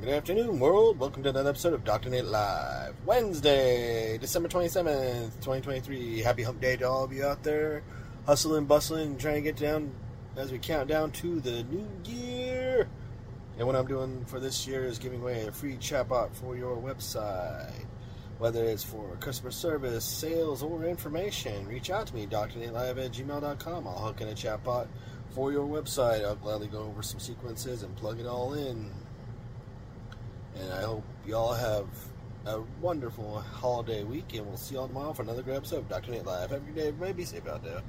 [0.00, 0.98] Good afternoon, world.
[0.98, 2.08] Welcome to another episode of Dr.
[2.08, 2.94] Nate Live.
[3.04, 6.20] Wednesday, December 27th, 2023.
[6.20, 7.82] Happy hump day to all of you out there.
[8.24, 9.92] Hustling, bustling, trying to get down
[10.38, 12.88] as we count down to the new year.
[13.58, 16.78] And what I'm doing for this year is giving away a free chatbot for your
[16.78, 17.84] website.
[18.38, 23.86] Whether it's for customer service, sales, or information, reach out to me, drnatelive at gmail.com.
[23.86, 24.88] I'll hook in a chatbot
[25.32, 26.24] for your website.
[26.24, 28.90] I'll gladly go over some sequences and plug it all in.
[30.80, 31.86] I hope y'all have
[32.46, 36.12] a wonderful holiday week, and we'll see y'all tomorrow for another great episode of Dr.
[36.12, 36.48] Nate Live.
[36.48, 37.12] Have a good day, everybody.
[37.12, 37.82] Be safe out there.